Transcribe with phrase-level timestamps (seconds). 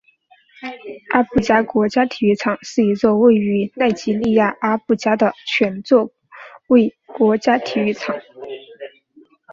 [1.11, 6.11] 阿布加国家体育场是一座位于奈及利亚阿布加的全座
[6.69, 8.19] 位国家体育场。